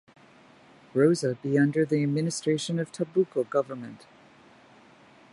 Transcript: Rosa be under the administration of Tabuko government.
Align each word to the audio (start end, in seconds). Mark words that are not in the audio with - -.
Rosa 0.95 1.35
be 1.43 1.59
under 1.59 1.85
the 1.85 2.01
administration 2.01 2.79
of 2.79 2.91
Tabuko 2.91 3.47
government. 3.47 4.07